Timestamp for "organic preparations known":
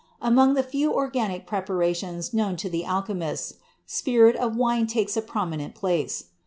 0.91-2.55